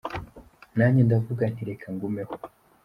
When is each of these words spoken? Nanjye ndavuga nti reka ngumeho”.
Nanjye 0.77 1.01
ndavuga 1.03 1.43
nti 1.51 1.63
reka 1.69 1.87
ngumeho”. 1.93 2.33